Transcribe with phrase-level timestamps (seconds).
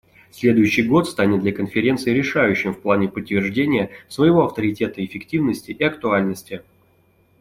[0.31, 6.63] Следующий год станет для Конференции решающим в плане подтверждения своего авторитета, эффективности и актуальности.